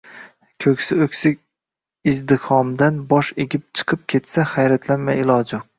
ko’ngli 0.63 0.97
o’ksib 1.07 2.09
izdihomdan 2.13 2.99
bosh 3.13 3.33
egib 3.47 3.69
chiqib 3.79 4.11
ketsa, 4.15 4.49
hayratlanmay 4.57 5.25
ilojim 5.27 5.59
yo’q! 5.61 5.69